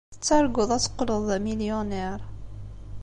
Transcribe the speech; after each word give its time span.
Tettarguḍ 0.13 0.69
ad 0.71 0.81
teqqleḍ 0.83 1.21
d 1.29 1.31
amilyuniṛ. 1.37 2.19